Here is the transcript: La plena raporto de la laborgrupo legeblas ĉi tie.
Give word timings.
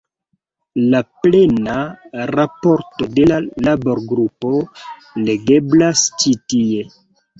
La 0.93 1.01
plena 1.25 1.75
raporto 2.37 3.09
de 3.19 3.27
la 3.33 3.37
laborgrupo 3.67 4.55
legeblas 5.29 6.07
ĉi 6.25 6.35
tie. 6.55 6.87